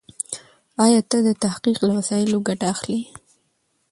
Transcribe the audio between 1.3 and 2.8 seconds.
تحقيق له وسایلو ګټه